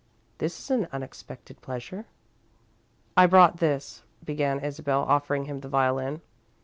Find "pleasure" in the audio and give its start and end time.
1.61-2.05